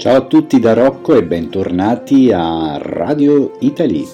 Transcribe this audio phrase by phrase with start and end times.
[0.00, 4.08] Ciao a tutti da Rocco e bentornati a Radio Italy.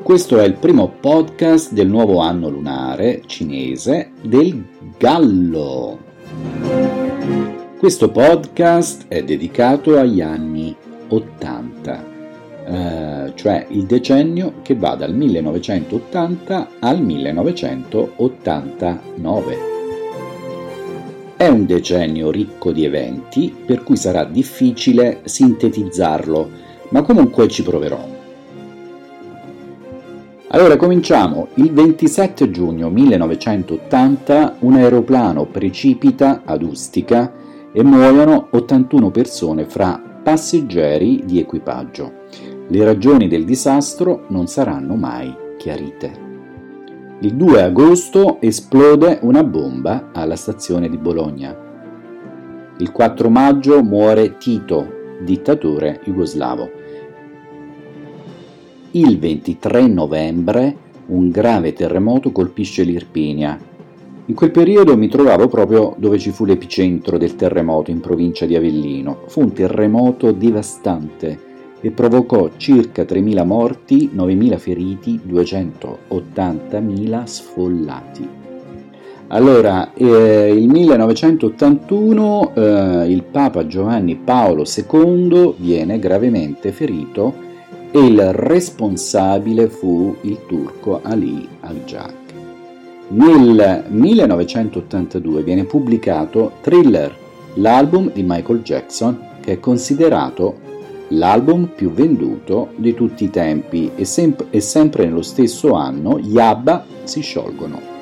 [0.00, 4.64] Questo è il primo podcast del nuovo anno lunare cinese del
[4.96, 5.98] Gallo.
[7.76, 10.72] Questo podcast è dedicato agli anni
[11.08, 12.04] 80,
[12.64, 19.75] eh, cioè il decennio che va dal 1980 al 1989.
[21.36, 26.48] È un decennio ricco di eventi, per cui sarà difficile sintetizzarlo,
[26.88, 28.02] ma comunque ci proverò.
[30.48, 31.48] Allora cominciamo.
[31.56, 37.34] Il 27 giugno 1980 un aeroplano precipita ad Ustica
[37.70, 42.12] e muoiono 81 persone fra passeggeri di equipaggio.
[42.68, 46.25] Le ragioni del disastro non saranno mai chiarite.
[47.20, 51.56] Il 2 agosto esplode una bomba alla stazione di Bologna.
[52.76, 54.86] Il 4 maggio muore Tito,
[55.22, 56.70] dittatore jugoslavo.
[58.90, 63.58] Il 23 novembre un grave terremoto colpisce l'Irpinia.
[64.26, 68.56] In quel periodo mi trovavo proprio dove ci fu l'epicentro del terremoto in provincia di
[68.56, 69.20] Avellino.
[69.28, 71.45] Fu un terremoto devastante
[71.80, 78.28] e provocò circa 3.000 morti, 9.000 feriti, 280.000 sfollati.
[79.28, 87.34] Allora, eh, il 1981 eh, il Papa Giovanni Paolo II viene gravemente ferito
[87.90, 92.14] e il responsabile fu il turco Ali al-Jak.
[93.08, 97.14] Nel 1982 viene pubblicato Thriller,
[97.54, 100.65] l'album di Michael Jackson che è considerato
[101.08, 106.38] l'album più venduto di tutti i tempi e, sem- e sempre nello stesso anno gli
[106.38, 107.94] ABBA si sciolgono.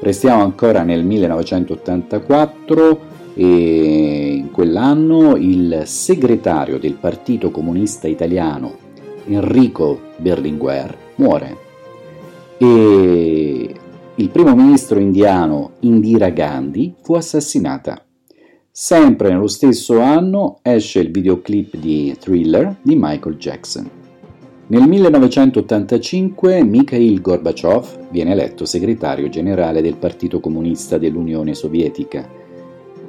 [0.00, 8.88] Restiamo ancora nel 1984 e in quell'anno il segretario del Partito Comunista Italiano
[9.26, 11.56] Enrico Berlinguer muore
[12.56, 13.74] e
[14.14, 18.02] il primo ministro indiano Indira Gandhi fu assassinata.
[18.72, 23.90] Sempre nello stesso anno esce il videoclip di Thriller di Michael Jackson.
[24.68, 32.24] Nel 1985 Mikhail Gorbachev viene eletto segretario generale del Partito Comunista dell'Unione Sovietica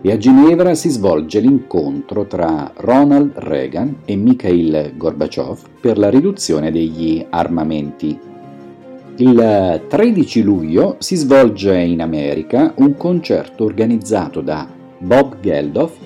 [0.01, 6.71] e a Ginevra si svolge l'incontro tra Ronald Reagan e Mikhail Gorbachev per la riduzione
[6.71, 8.19] degli armamenti.
[9.17, 15.97] Il 13 luglio si svolge in America un concerto organizzato da Bob Geldof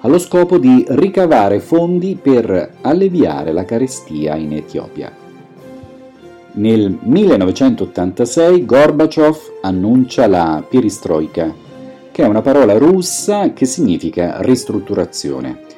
[0.00, 5.12] allo scopo di ricavare fondi per alleviare la carestia in Etiopia.
[6.52, 11.54] Nel 1986 Gorbaciov annuncia la perestroika,
[12.10, 15.68] che è una parola russa che significa ristrutturazione.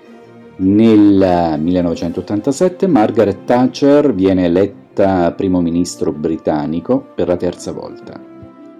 [0.56, 8.18] Nel 1987 Margaret Thatcher viene eletta primo ministro britannico per la terza volta.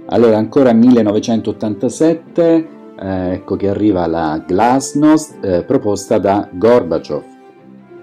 [0.07, 7.23] Allora ancora 1987 eh, ecco che arriva la glasnost eh, proposta da Gorbachev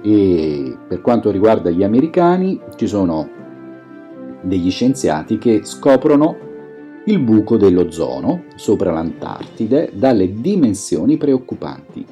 [0.01, 3.27] e per quanto riguarda gli americani ci sono
[4.41, 6.47] degli scienziati che scoprono
[7.05, 12.05] il buco dell'ozono sopra l'Antartide dalle dimensioni preoccupanti.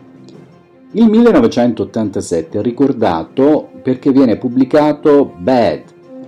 [0.92, 5.84] Il 1987 è ricordato perché viene pubblicato Bad,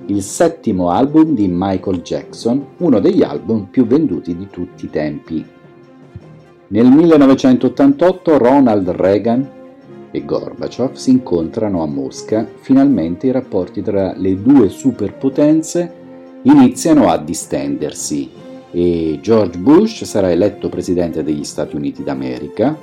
[0.07, 5.45] il settimo album di Michael Jackson, uno degli album più venduti di tutti i tempi.
[6.71, 9.49] Nel 1988 Ronald Reagan
[10.11, 15.91] e Gorbaciov si incontrano a Mosca, finalmente i rapporti tra le due superpotenze
[16.43, 18.29] iniziano a distendersi
[18.69, 22.77] e George Bush sarà eletto presidente degli Stati Uniti d'America.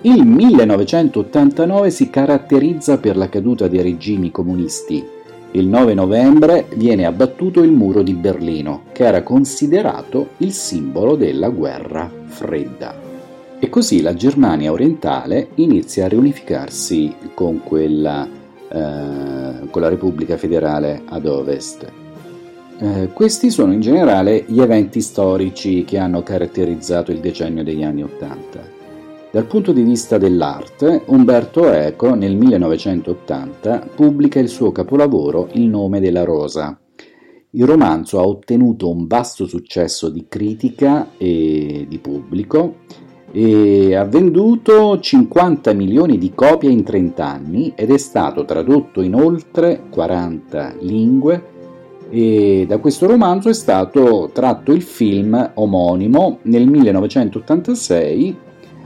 [0.00, 5.06] Il 1989 si caratterizza per la caduta dei regimi comunisti.
[5.52, 11.48] Il 9 novembre viene abbattuto il muro di Berlino, che era considerato il simbolo della
[11.50, 13.03] guerra fredda.
[13.58, 18.28] E così la Germania orientale inizia a riunificarsi con, quella,
[18.68, 21.90] eh, con la Repubblica federale ad ovest.
[22.76, 28.02] Eh, questi sono in generale gli eventi storici che hanno caratterizzato il decennio degli anni
[28.02, 28.74] Ottanta.
[29.30, 36.00] Dal punto di vista dell'arte, Umberto Eco nel 1980 pubblica il suo capolavoro Il nome
[36.00, 36.78] della rosa.
[37.50, 42.76] Il romanzo ha ottenuto un vasto successo di critica e di pubblico
[43.36, 49.16] e ha venduto 50 milioni di copie in 30 anni ed è stato tradotto in
[49.16, 51.42] oltre 40 lingue
[52.10, 58.36] e da questo romanzo è stato tratto il film omonimo nel 1986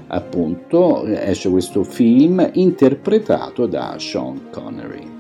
[0.07, 5.17] appunto esce questo film interpretato da Sean Connery.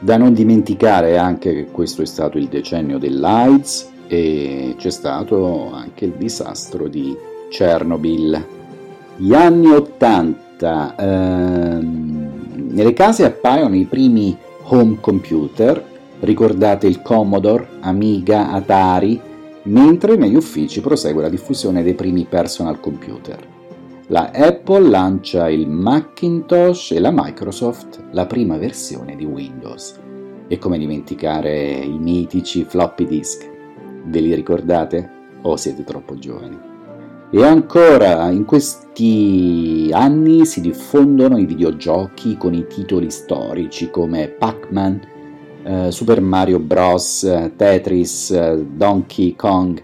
[0.00, 6.06] Da non dimenticare anche che questo è stato il decennio dell'AIDS e c'è stato anche
[6.06, 7.16] il disastro di
[7.48, 8.46] Chernobyl.
[9.16, 15.82] Gli anni Ottanta, ehm, nelle case appaiono i primi home computer,
[16.20, 19.20] ricordate il Commodore, Amiga, Atari,
[19.64, 23.56] mentre negli uffici prosegue la diffusione dei primi personal computer.
[24.10, 29.98] La Apple lancia il Macintosh e la Microsoft la prima versione di Windows.
[30.48, 33.46] E come dimenticare i mitici floppy disk?
[34.04, 35.10] Ve li ricordate?
[35.42, 36.67] O siete troppo giovani?
[37.30, 45.00] E ancora, in questi anni si diffondono i videogiochi con i titoli storici come Pac-Man,
[45.62, 49.82] eh, Super Mario Bros., Tetris, Donkey Kong.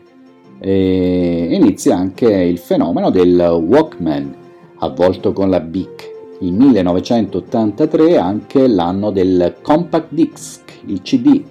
[0.58, 4.34] E inizia anche il fenomeno del Walkman,
[4.78, 6.12] avvolto con la BIC.
[6.40, 11.42] Il 1983 anche l'anno del Compact Disc, il CD.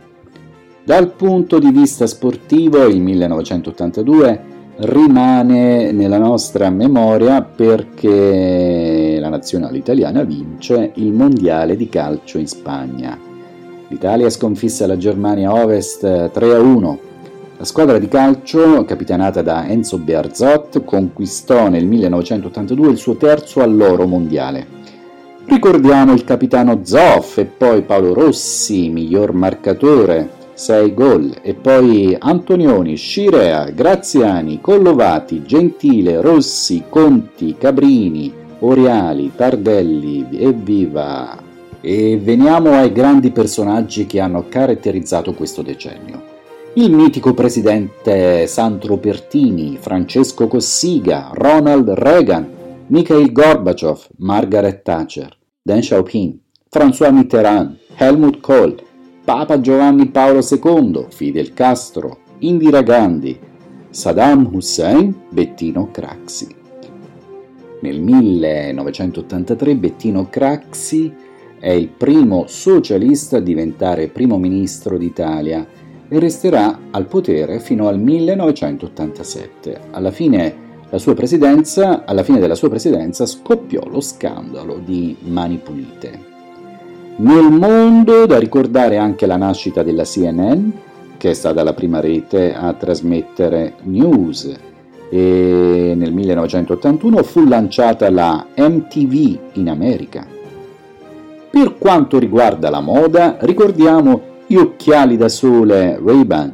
[0.84, 10.24] Dal punto di vista sportivo, il 1982 rimane nella nostra memoria perché la nazionale italiana
[10.24, 13.18] vince il mondiale di calcio in Spagna.
[13.88, 17.00] L'Italia sconfisse la Germania Ovest 3 a 1.
[17.58, 24.08] La squadra di calcio, capitanata da Enzo Bearzot, conquistò nel 1982 il suo terzo alloro
[24.08, 24.82] mondiale.
[25.46, 32.96] Ricordiamo il capitano Zoff e poi Paolo Rossi, miglior marcatore, 6 gol e poi Antonioni,
[32.96, 41.38] Scirea, Graziani, Collovati, Gentile, Rossi, Conti, Cabrini, Oriali, Tardelli e viva!
[41.82, 46.32] E veniamo ai grandi personaggi che hanno caratterizzato questo decennio.
[46.76, 56.38] Il mitico presidente Sandro Pertini, Francesco Cossiga, Ronald Reagan, Mikhail Gorbachev, Margaret Thatcher, Deng Xiaoping,
[56.70, 58.76] François Mitterrand, Helmut Kohl,
[59.26, 63.40] Papa Giovanni Paolo II, Fidel Castro, Indira Gandhi,
[63.90, 66.54] Saddam Hussein, Bettino Craxi.
[67.80, 71.10] Nel 1983 Bettino Craxi
[71.58, 75.66] è il primo socialista a diventare primo ministro d'Italia
[76.10, 79.80] e resterà al potere fino al 1987.
[79.92, 80.54] Alla fine,
[80.90, 86.33] alla fine della sua presidenza scoppiò lo scandalo di Mani Pulite.
[87.16, 90.70] Nel mondo da ricordare anche la nascita della CNN,
[91.18, 94.52] che è stata la prima rete a trasmettere news,
[95.12, 100.26] e nel 1981 fu lanciata la MTV in America.
[101.52, 106.54] Per quanto riguarda la moda, ricordiamo gli occhiali da sole Ray-Ban,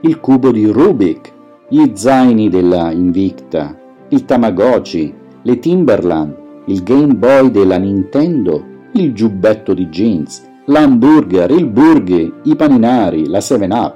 [0.00, 1.32] il cubo di Rubik,
[1.68, 3.78] gli zaini della Invicta,
[4.08, 6.34] il Tamagotchi, le Timberland,
[6.66, 13.38] il Game Boy della Nintendo il giubbetto di jeans, l'hamburger, il burger, i paninari, la
[13.38, 13.94] 7-Up,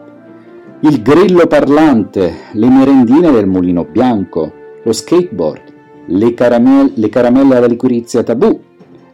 [0.80, 4.52] il grillo parlante, le merendine del mulino bianco,
[4.82, 5.62] lo skateboard,
[6.06, 8.60] le, caramelle, le caramelle alla liquirizia tabù,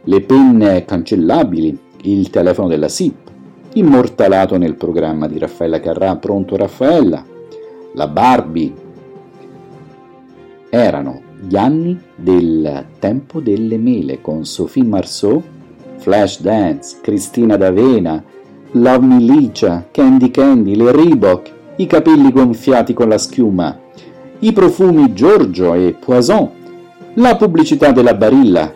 [0.05, 3.31] le penne cancellabili, il telefono della SIP,
[3.75, 7.25] immortalato nel programma di Raffaella Carrà Pronto Raffaella,
[7.95, 8.73] la Barbie.
[10.69, 15.43] Erano gli anni del tempo delle mele con Sophie Marceau
[16.03, 18.23] Flashdance, Cristina D'Avena,
[18.73, 23.79] Love Me Licia, Candy Candy, le Reebok, i capelli gonfiati con la schiuma,
[24.41, 26.51] i profumi Giorgio e Poison,
[27.15, 28.73] la pubblicità della Barilla,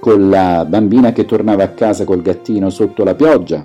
[0.00, 3.64] con la bambina che tornava a casa col gattino sotto la pioggia,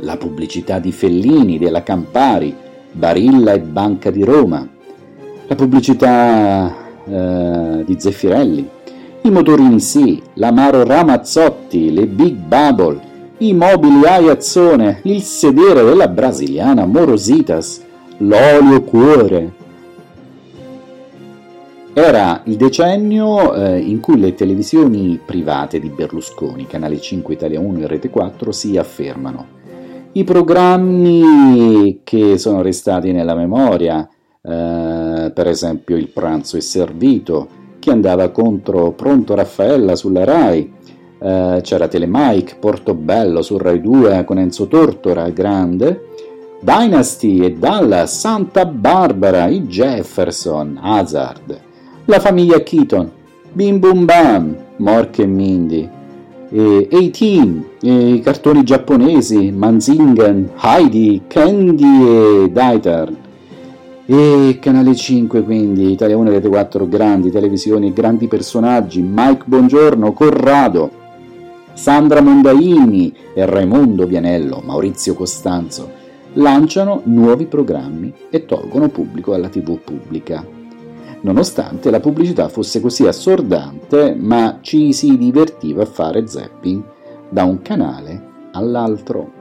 [0.00, 2.56] la pubblicità di Fellini, della Campari,
[2.92, 4.66] Barilla e Banca di Roma,
[5.46, 8.76] la pubblicità eh, di Zeffirelli,
[9.28, 12.98] i motorini sì, l'amaro Ramazzotti, le Big Bubble,
[13.38, 17.84] i mobili Aiazzone, il sedere della brasiliana Morositas,
[18.18, 19.52] l'olio cuore.
[21.92, 27.80] Era il decennio eh, in cui le televisioni private di Berlusconi, Canale 5 Italia 1
[27.80, 29.56] e Rete 4, si affermano.
[30.12, 34.08] I programmi che sono restati nella memoria,
[34.40, 40.72] eh, per esempio Il pranzo è servito, che andava contro Pronto Raffaella sulla RAI,
[41.20, 46.06] eh, c'era Telemike, Portobello su Rai 2 con Enzo Tortora, grande,
[46.60, 51.60] Dynasty e Dallas, Santa Barbara, i Jefferson, Hazard,
[52.04, 53.10] la famiglia Keaton,
[53.52, 55.88] Bim Bum Bam, Mork e Mindy,
[56.50, 63.12] e 18, e i cartoni giapponesi, Manzingen, Heidi, Candy e Dieter,
[64.10, 70.90] E Canale 5 quindi, Italia 1 Rete 4, grandi televisioni, grandi personaggi, Mike Bongiorno, Corrado,
[71.74, 75.90] Sandra Mondaini e Raimondo Vianello, Maurizio Costanzo,
[76.32, 80.42] lanciano nuovi programmi e tolgono pubblico alla tv pubblica.
[81.20, 86.82] Nonostante la pubblicità fosse così assordante, ma ci si divertiva a fare zapping
[87.28, 88.22] da un canale
[88.52, 89.37] all'altro.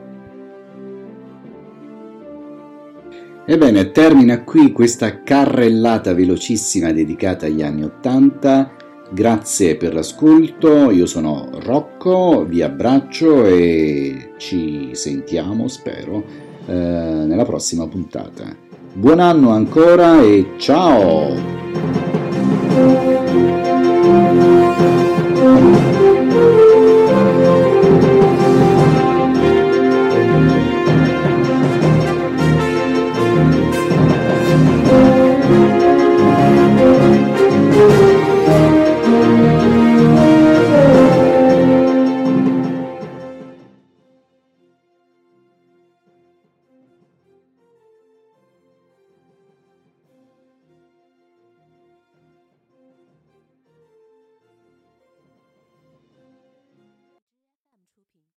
[3.50, 8.74] Ebbene, termina qui questa carrellata velocissima dedicata agli anni Ottanta.
[9.10, 16.26] Grazie per l'ascolto, io sono Rocco, vi abbraccio e ci sentiamo, spero,
[16.66, 18.54] eh, nella prossima puntata.
[18.92, 22.07] Buon anno ancora e ciao!